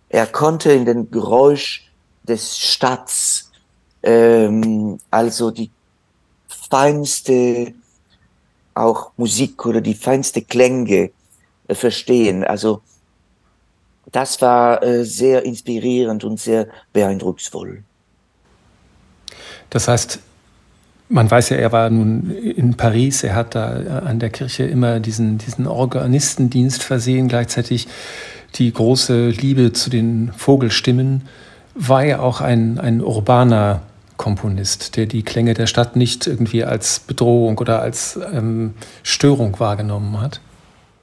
[0.09, 1.89] Er konnte in den Geräusch
[2.23, 3.51] des Stadts,
[4.03, 5.69] ähm, also die
[6.47, 7.73] feinste
[8.73, 11.11] auch Musik oder die feinste Klänge
[11.67, 12.43] äh, verstehen.
[12.43, 12.81] Also
[14.11, 17.83] das war äh, sehr inspirierend und sehr beeindrucksvoll.
[19.69, 20.19] Das heißt,
[21.11, 24.99] man weiß ja, er war nun in Paris, er hat da an der Kirche immer
[24.99, 27.87] diesen, diesen Organistendienst versehen, gleichzeitig
[28.55, 31.27] die große Liebe zu den Vogelstimmen,
[31.75, 33.81] war er auch ein, ein urbaner
[34.17, 40.21] Komponist, der die Klänge der Stadt nicht irgendwie als Bedrohung oder als ähm, Störung wahrgenommen
[40.21, 40.41] hat?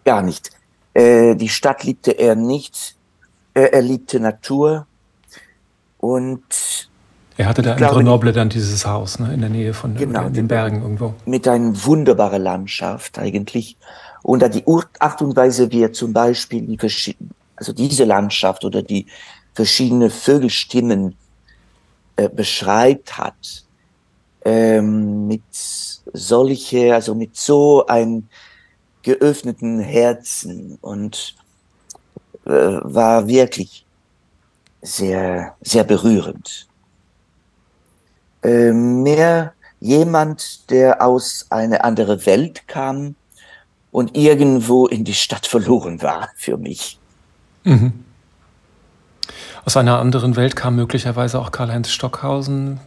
[0.05, 0.51] Gar nicht.
[0.95, 2.97] Äh, die Stadt liebte er nicht.
[3.55, 4.87] Äh, er liebte Natur
[5.99, 6.89] und
[7.39, 10.33] er hatte da in Grenoble dann dieses Haus, ne, in der Nähe von genau, in
[10.33, 11.15] den Bergen irgendwo.
[11.25, 13.77] Mit einer wunderbaren Landschaft eigentlich.
[14.25, 14.65] Und da die
[14.99, 19.07] Art und Weise, wie er zum Beispiel die verschiedenen, also diese Landschaft oder die
[19.55, 21.15] verschiedenen Vögelstimmen
[22.17, 23.65] äh, beschreibt hat,
[24.45, 28.27] ähm, mit solche, also mit so einem
[29.03, 31.37] geöffneten Herzen und
[32.47, 33.87] äh, war wirklich
[34.83, 36.68] sehr, sehr berührend
[38.49, 43.15] äh, mehr jemand, der aus einer anderen Welt kam
[43.91, 46.99] und irgendwo in die Stadt verloren war für mich.
[47.65, 47.93] Mhm.
[49.65, 52.81] Aus einer anderen Welt kam möglicherweise auch Karl-Heinz Stockhausen,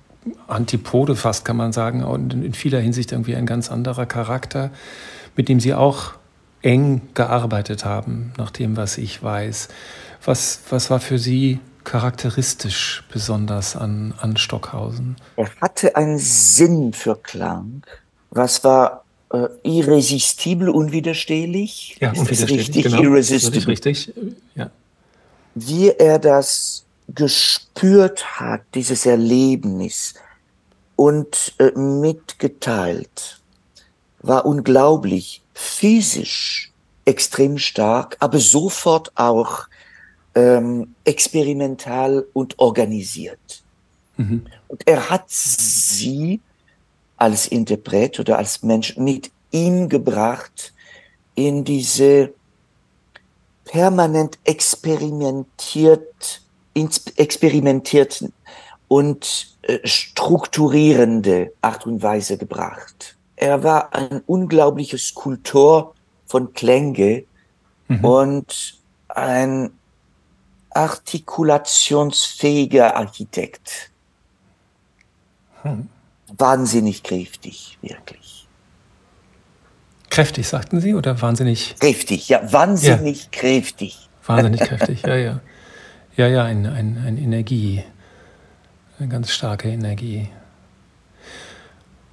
[0.48, 4.72] Antipode fast kann man sagen, und in vieler Hinsicht irgendwie ein ganz anderer Charakter,
[5.36, 6.14] mit dem Sie auch
[6.64, 9.70] eng gearbeitet haben, nach dem, was ich weiß.
[10.24, 15.16] Was, was war für Sie charakteristisch besonders an, an Stockhausen?
[15.36, 17.84] Er hatte einen Sinn für Klang.
[18.30, 19.04] Was war
[19.34, 21.98] äh, irresistibel, unwiderstehlich?
[22.00, 22.84] Ja, ist unwiderstehlich, richtig?
[22.84, 23.68] Genau, irresistible.
[23.68, 24.14] Richtig,
[24.56, 24.70] ja.
[25.56, 30.14] Wie er das gespürt hat, dieses Erlebnis
[30.96, 33.40] und äh, mitgeteilt,
[34.22, 35.42] war unglaublich.
[35.54, 36.72] Physisch
[37.06, 39.68] extrem stark, aber sofort auch
[40.36, 43.64] ähm, experimental und organisiert.
[44.18, 44.46] Mhm.
[44.68, 46.40] Und er hat sie
[47.18, 50.74] als Interpret oder als Mensch mit ihm gebracht
[51.36, 52.34] in diese
[53.66, 56.42] permanent experimentiert,
[57.16, 58.26] experimentiert
[58.88, 63.16] und äh, strukturierende Art und Weise gebracht.
[63.36, 65.94] Er war ein unglaubliches Skulptor
[66.26, 67.24] von Klänge
[67.88, 68.06] mhm.
[68.06, 69.72] und ein
[70.72, 73.92] artikulationsfähiger Architekt.
[75.64, 75.90] Hm.
[76.38, 78.48] Wahnsinnig kräftig, wirklich.
[80.10, 81.76] Kräftig, sagten Sie, oder wahnsinnig?
[81.80, 83.30] Kräftig, ja, wahnsinnig ja.
[83.32, 84.10] kräftig.
[84.26, 85.40] Wahnsinnig kräftig, ja, ja.
[86.18, 87.84] Ja, ja, ein, ein, ein Energie,
[89.00, 90.28] eine ganz starke Energie.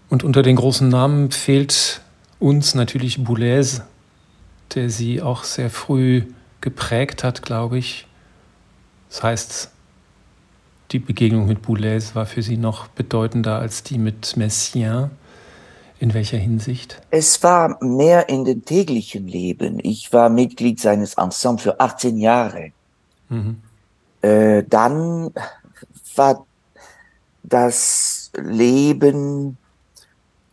[0.09, 2.00] Und unter den großen Namen fehlt
[2.38, 3.82] uns natürlich Boulez,
[4.74, 6.22] der sie auch sehr früh
[6.61, 8.06] geprägt hat, glaube ich.
[9.09, 9.70] Das heißt,
[10.92, 15.11] die Begegnung mit Boulez war für Sie noch bedeutender als die mit Messiaen.
[16.00, 17.00] In welcher Hinsicht?
[17.11, 19.80] Es war mehr in dem täglichen Leben.
[19.82, 22.70] Ich war Mitglied seines Ensembles für 18 Jahre.
[23.28, 23.61] Mhm.
[24.22, 25.34] Äh, dann
[26.14, 26.46] war
[27.42, 29.59] das Leben,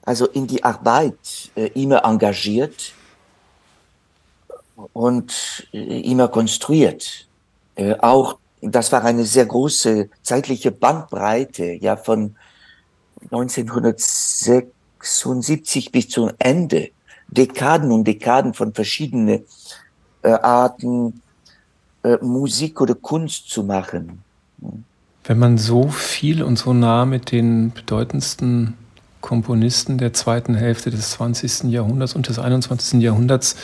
[0.04, 2.94] also in die Arbeit, äh, immer engagiert
[4.94, 7.28] und äh, immer konstruiert.
[7.76, 8.40] Äh, auch
[8.72, 12.36] das war eine sehr große zeitliche Bandbreite, ja, von
[13.32, 16.90] 1976 bis zum Ende.
[17.28, 19.42] Dekaden und Dekaden von verschiedenen
[20.22, 21.22] äh, Arten,
[22.04, 24.24] äh, Musik oder Kunst zu machen.
[25.24, 28.76] Wenn man so viel und so nah mit den bedeutendsten
[29.22, 31.72] Komponisten der zweiten Hälfte des 20.
[31.72, 33.02] Jahrhunderts und des 21.
[33.02, 33.56] Jahrhunderts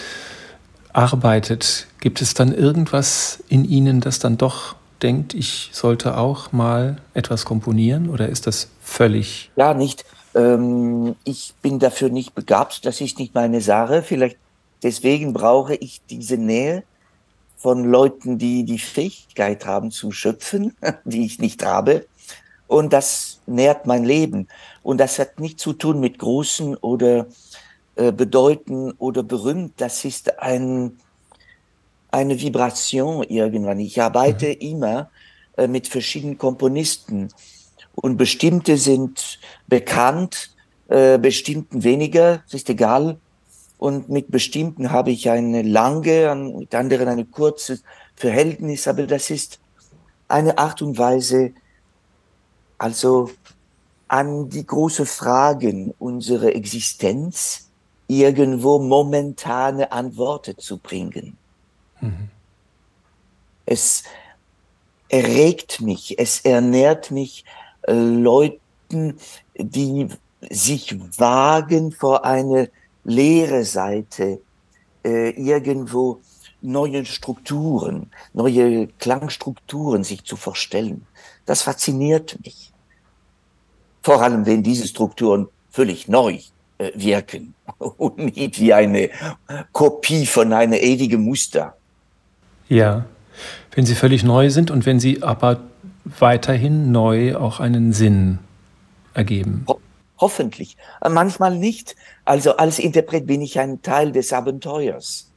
[0.91, 6.97] arbeitet, gibt es dann irgendwas in Ihnen, das dann doch denkt, ich sollte auch mal
[7.13, 9.51] etwas komponieren oder ist das völlig?
[9.55, 10.05] Ja, nicht.
[10.33, 14.03] Ähm, ich bin dafür nicht begabt, das ist nicht meine Sache.
[14.03, 14.37] Vielleicht
[14.83, 16.83] deswegen brauche ich diese Nähe
[17.57, 20.75] von Leuten, die die Fähigkeit haben zu schöpfen,
[21.05, 22.05] die ich nicht habe.
[22.67, 24.47] Und das nährt mein Leben.
[24.81, 27.27] Und das hat nichts zu tun mit großen oder
[27.95, 29.73] äh, bedeuten oder berühmt.
[29.77, 30.97] Das ist ein,
[32.12, 33.80] eine Vibration irgendwann.
[33.80, 34.55] Ich arbeite mhm.
[34.59, 35.09] immer
[35.57, 37.30] äh, mit verschiedenen Komponisten
[37.95, 40.51] und bestimmte sind bekannt,
[40.89, 43.18] äh, bestimmten weniger, das ist egal.
[43.78, 47.80] Und mit bestimmten habe ich eine lange, mit anderen eine kurze
[48.16, 49.59] Verhältnis, aber das ist
[50.28, 51.53] eine Art und Weise,
[52.78, 53.32] also
[54.07, 57.70] an die großen Fragen unserer Existenz
[58.07, 61.38] irgendwo momentane Antworten zu bringen.
[62.01, 62.29] Mhm.
[63.65, 64.03] Es
[65.09, 67.45] erregt mich, es ernährt mich
[67.83, 69.17] äh, Leuten,
[69.55, 70.07] die
[70.49, 72.69] sich wagen vor eine
[73.03, 74.41] leere Seite,
[75.03, 76.21] äh, irgendwo
[76.61, 81.07] neue Strukturen, neue Klangstrukturen sich zu vorstellen.
[81.45, 82.71] Das fasziniert mich.
[84.03, 86.39] Vor allem, wenn diese Strukturen völlig neu
[86.77, 89.09] äh, wirken und nicht wie eine
[89.71, 91.75] Kopie von einem ewigen Muster.
[92.72, 93.03] Ja,
[93.76, 95.59] wenn sie völlig neu sind und wenn sie aber
[96.05, 98.39] weiterhin neu auch einen Sinn
[99.13, 99.65] ergeben.
[99.67, 99.82] Ho
[100.17, 100.78] hoffentlich.
[101.01, 101.97] Äh, manchmal nicht.
[102.24, 105.30] Also als Interpret bin ich ein Teil des Abenteuers.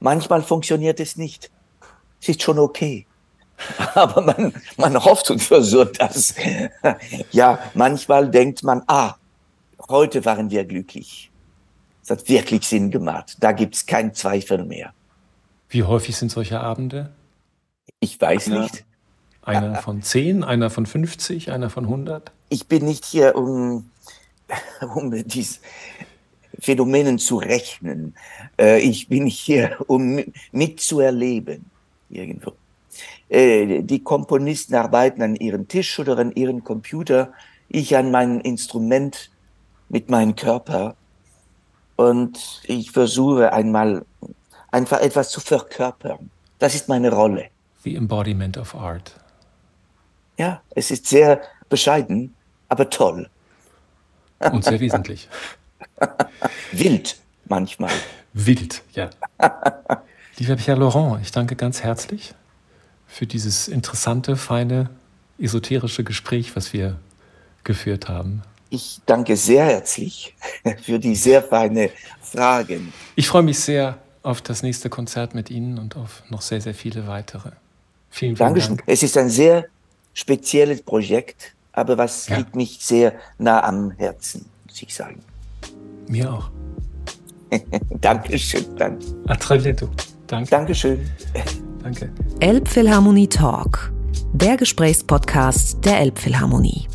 [0.00, 1.50] Manchmal funktioniert es nicht.
[2.20, 3.06] Es ist schon okay.
[3.94, 6.34] Aber man, man hofft und versucht das.
[7.32, 9.14] Ja, manchmal denkt man, ah,
[9.88, 11.30] heute waren wir glücklich.
[12.02, 13.38] Es hat wirklich Sinn gemacht.
[13.40, 14.92] Da gibt es keinen Zweifel mehr.
[15.68, 17.12] Wie häufig sind solche Abende?
[18.00, 18.84] Ich weiß einer, nicht.
[19.42, 22.32] Einer von zehn, einer von 50, einer von 100?
[22.48, 23.90] Ich bin nicht hier, um,
[24.94, 25.60] um diese
[26.58, 28.14] Phänomenen zu rechnen.
[28.58, 31.64] Äh, ich bin hier, um mitzuerleben,
[32.10, 32.52] irgendwo.
[33.28, 37.32] Äh, die Komponisten arbeiten an ihrem Tisch oder an ihrem Computer,
[37.68, 39.30] ich an meinem Instrument
[39.88, 40.96] mit meinem Körper.
[41.96, 44.04] Und ich versuche einmal
[44.76, 46.30] einfach etwas zu verkörpern.
[46.58, 47.46] Das ist meine Rolle.
[47.82, 49.12] The embodiment of art.
[50.36, 52.34] Ja, es ist sehr bescheiden,
[52.68, 53.30] aber toll.
[54.52, 55.28] Und sehr wesentlich.
[56.72, 57.16] Wild
[57.46, 57.90] manchmal.
[58.34, 59.08] Wild, ja.
[60.36, 62.34] Lieber Pierre Laurent, ich danke ganz herzlich
[63.06, 64.90] für dieses interessante, feine,
[65.38, 66.98] esoterische Gespräch, was wir
[67.64, 68.42] geführt haben.
[68.68, 70.34] Ich danke sehr herzlich
[70.82, 72.92] für die sehr feine Fragen.
[73.14, 73.96] Ich freue mich sehr
[74.26, 77.50] auf das nächste Konzert mit Ihnen und auf noch sehr, sehr viele weitere.
[78.10, 78.76] Vielen, vielen Dankeschön.
[78.78, 78.82] Dank.
[78.86, 79.66] Es ist ein sehr
[80.14, 82.38] spezielles Projekt, aber was ja.
[82.38, 85.22] liegt mich sehr nah am Herzen, muss ich sagen.
[86.08, 86.50] Mir auch.
[88.00, 88.64] Dankeschön.
[88.76, 89.06] Danke.
[89.28, 89.90] A très bientôt.
[90.26, 90.50] Danke.
[90.50, 91.08] Dankeschön.
[91.82, 92.10] Danke.
[92.40, 93.92] Elbphilharmonie Talk,
[94.32, 96.88] der Gesprächspodcast der Elbphilharmonie.